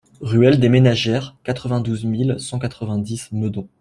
Ruelle 0.19 0.59
des 0.59 0.67
Ménagères, 0.69 1.35
quatre-vingt-douze 1.43 2.05
mille 2.05 2.35
cent 2.39 2.57
quatre-vingt-dix 2.57 3.31
Meudon 3.33 3.69